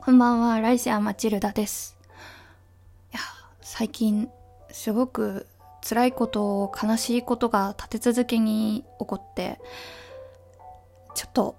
[0.00, 1.96] こんばんは、ライセア・マチルダです。
[3.12, 3.20] いや、
[3.60, 4.28] 最近、
[4.72, 5.46] すごく
[5.88, 9.60] 辛いことを、悲しいことが立て続けに起こって、
[11.14, 11.54] ちょっと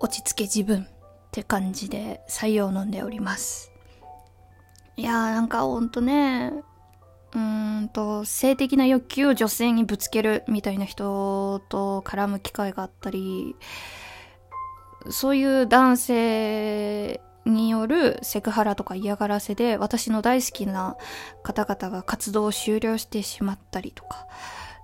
[0.00, 0.86] 落ち着け自分っ
[1.30, 3.70] て感じで採用を飲んでおります。
[4.96, 6.52] いやーなんかほんとね、
[7.32, 13.54] うーんと、性的な欲求を女性にぶつけるみたいな人と絡む機会があったり、
[15.10, 20.96] そういう男性によるセクハラとか嫌がらせで私の大好きな
[21.42, 24.26] 方々が活動を終了してしまったりとか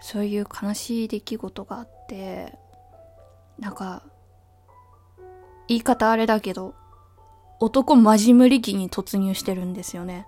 [0.00, 2.58] そういう悲しい出来事があって
[3.58, 4.02] なんか
[5.68, 6.74] 言い方あれだけど
[7.60, 10.26] 男マジ無理期に突入してるんですよね。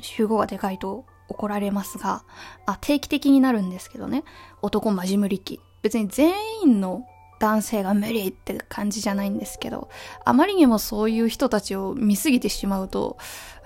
[0.00, 2.24] 集合がでかいと怒られますが
[2.64, 4.24] あ定期的になるんですけどね。
[4.62, 7.06] 男マジ無理期別に全員の
[7.40, 9.88] 男性が無理って感じじゃないんですけど、
[10.24, 13.16] あまりにもそういう人たちを見すぎてしまうと、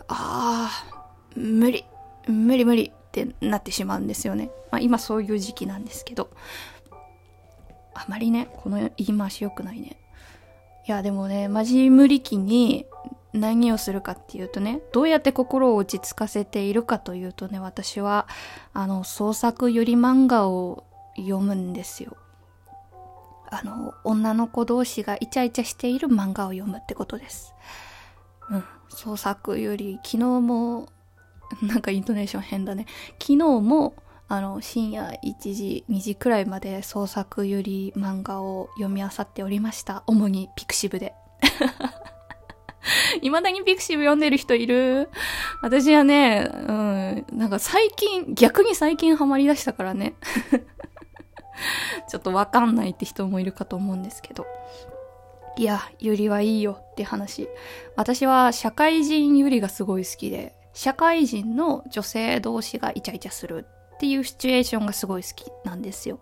[0.08, 1.84] ああ、無理、
[2.26, 4.50] 無理無理ってなってしまうんですよね。
[4.70, 6.30] まあ今そういう時期なんですけど、
[7.94, 9.96] あまりね、この言い回し良くないね。
[10.86, 12.86] いやでもね、マジ無理期に
[13.32, 18.28] 何をするかっていうとね、どうやって心を落ち着かせているかというとね、私は、
[18.72, 20.84] あの、創作百合漫画を
[21.16, 22.16] 読むんですよ。
[23.54, 27.54] あの、女の子同士がイチャイチャしている漫画を読むってことです。
[28.50, 28.64] うん。
[28.88, 30.88] 創作百合、昨日も、
[31.62, 32.86] なんかイントネーション変だね。
[33.20, 33.94] 昨日も、
[34.26, 40.02] あの、深夜1時、2時くらいまで創作百合漫画を読み漁っておりました。
[40.06, 41.14] 主にピクシブで。
[43.22, 45.08] 未だにピクシブ読んでる人いる？
[45.62, 50.14] 私はね、うん、なんか最近、逆に最近ハマりだしたからね。
[52.14, 54.46] ちょっとわかんないって人もいるかと思うんですけど。
[55.56, 57.48] いや、ゆりはいいよって話。
[57.96, 63.66] 私は社会人ゆりがすごい好きで、社会人の女性同士がイチャイチャする
[63.96, 66.20] っていうシチュエーションがすごい好きなんですよ。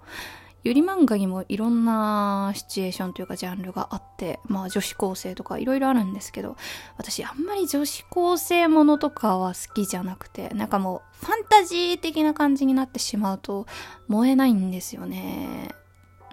[0.65, 6.57] ゆり漫画にもいろんなシチュエーションというかジャンルがあって、まあ女子高生とかいろいろあるんですけど、
[6.97, 13.67] 私あんまり女子高生ものとかは好きじゃなくて、なんかもうファンタジー的な感じになってしまうと
[14.07, 15.71] 燃えないんですよね。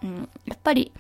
[0.03, 0.29] うん。
[0.45, 0.91] やっぱり、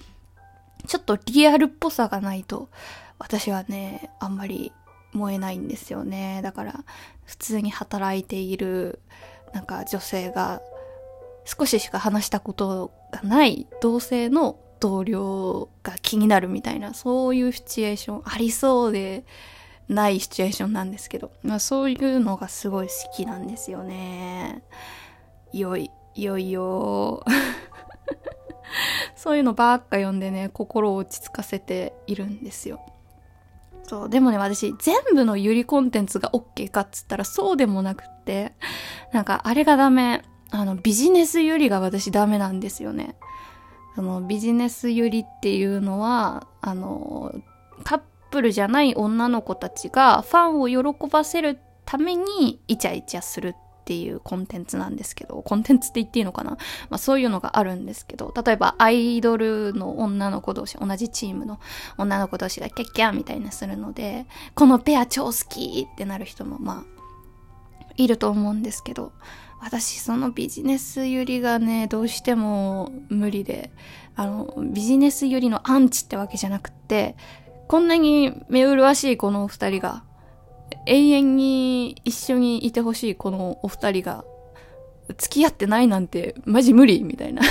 [0.87, 2.69] ちょっとリアルっぽさがないと、
[3.17, 4.71] 私はね、あんまり
[5.13, 6.41] 燃えないんですよね。
[6.43, 6.83] だから、
[7.25, 8.99] 普通に働いている、
[9.53, 10.61] なんか女性が
[11.45, 19.25] 少ししか話したことがない同性の同僚が気になるみたいな、そういうシチュエーションありそうで
[19.87, 24.63] ないシチュエーションなんですけど、まあそういうのがすごい好きなんですよね。
[25.51, 27.23] よい、よいよ
[29.19, 32.79] そういうのばっか読んでね、心を落ち着かせているんですよ。
[33.83, 34.09] そう。
[34.09, 38.53] でもね、私、全部のゆりコンテンツが OK かっつったらそうでもなくって、
[39.11, 40.23] なんか、あれがダメ。
[40.51, 43.17] あの、ビジネスよりが私ダメなんですよね。
[43.97, 47.35] その、ビジネスよりっていうのは、あの、
[47.83, 56.51] カップルじゃない女の子たちがファンを喜ばせるためにイチャイチャするっていうコンテンツなんですけど、コンテンツって言っていいのかな？
[56.51, 61.59] まあそういうのがあるんですけど、例えばアイドルの女の子同士、同じチームの
[61.97, 69.11] 女の子同士がキャッキャーみたいなするので、このペア超好きってなる人もまあ、いると思うんですけど、
[69.61, 73.71] 私そのビジネス寄りがね、どうしても無理で、
[74.15, 77.17] あの、ビジネス寄りのアンチってわけじゃなくて、
[77.67, 80.03] こんなに目麗しいこのお二人が、
[80.85, 84.25] 永遠に一緒にいてほしいこのお二人が、
[85.17, 87.41] 付き合ってないなんてマジ無理みたいな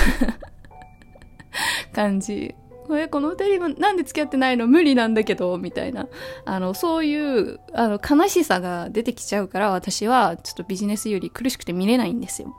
[1.92, 2.54] 感じ
[2.96, 6.08] え、この二人もなんで付き合ってないの無理なんだけど、みたいな。
[6.46, 12.56] あの、そういう、あの、悲しさが出てきちゃうから、私は、ちょっとビジネスより苦しくて見れないんですよ。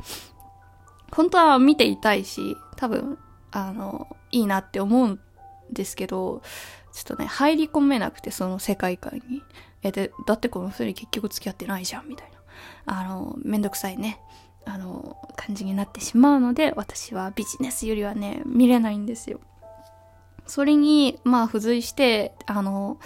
[1.12, 3.18] 本当は見ていたいし、多分、
[3.51, 5.19] あの、いいなって思うん
[5.72, 6.42] ですけど、
[6.94, 9.44] ちょっとね、入り込めなくて、その世界観に。
[9.83, 12.31] え、で、だってこの二人結局付き合ってないじゃん、みたい
[12.86, 13.01] な。
[13.01, 14.19] あの、めんどくさいね。
[14.65, 19.39] あの、感じになってしまうので、私はビジネスよりはね、見れないんですよ。
[20.45, 23.00] それに、まあ、付随して、あの、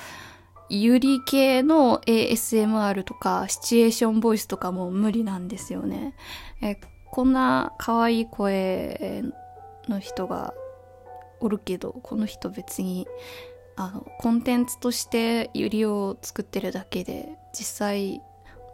[0.69, 6.15] ゆり系の ASMR とか、シチュエーションボイスとかも無理なんですよね。
[6.61, 6.77] え、
[7.11, 9.23] こんな可愛い声
[9.87, 10.53] の人が
[11.39, 13.07] おるけど、この人別に、
[13.75, 18.21] あの、コンテンツとしてゆりを作ってるだけで、実際、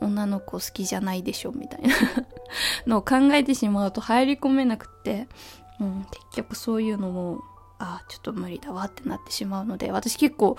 [0.02, 1.96] 女の子好きじゃないでしょ、みたいな
[2.88, 5.28] のを考えてしまうと入り込めなくて、
[5.80, 7.42] うん、結局そういうのも
[7.80, 10.58] あちょっと無理だわってなってしまうので私結構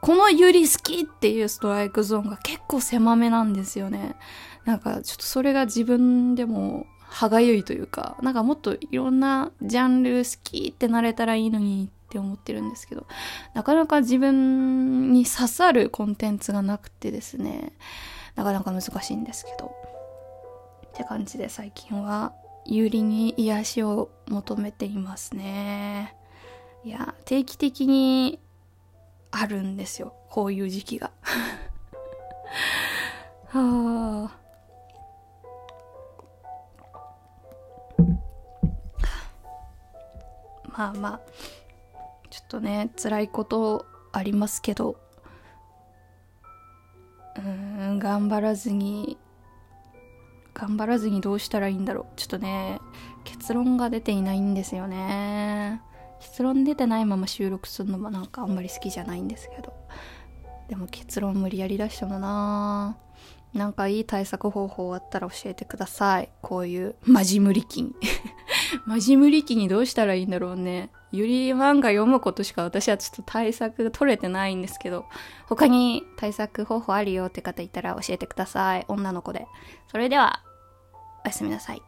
[0.00, 4.14] このユリ好きっていうストライクゾーンが結構狭めなんですよね。
[4.64, 13.06] なんかちょっとそれが自分でも歯がゆいというか、なんかもっといろんなジャンル好きってなれたらいいのにって思ってるんですけど、
[13.54, 17.72] なかなか自分に刺さるコンテンツがなくてですね、
[18.36, 19.74] なかなか難しいんですけど。
[20.86, 22.32] って感じで最近は
[22.64, 26.16] 有利に癒しを求めていますね。
[26.84, 28.38] いや、定期的に
[29.30, 30.14] あるんですよ。
[30.30, 31.10] こういう時期が。
[33.48, 34.46] はあ。
[40.76, 41.20] まあまあ、
[42.46, 44.96] っとね、辛いことありますけど、
[47.36, 49.18] うーん、頑張らずに、
[50.54, 52.06] 頑張らずにどうしたらいいんだろう。
[52.16, 52.80] ちょっとね、
[53.24, 55.82] 結論が出ていないんですよね。
[56.20, 59.74] 結論出てないまま収録するのもなんかあんまり好きじゃないんですけど。
[60.68, 62.96] でも結論無理やり出してもな
[63.54, 66.30] なんかいい対策方法あったら教えてください。
[66.42, 67.94] こういうマジ無理期に。
[68.84, 70.90] マジ無理期にどうしたらいいんだろうね。
[71.12, 75.06] ゆり漫画読むことしか私はちょっと対策が取れてないんですけど、
[75.46, 78.84] 他に対策方法あるよって方いたら教えてください。
[78.88, 79.46] 女の子で。
[79.88, 80.42] それでは、
[81.24, 81.82] おやすみなさい。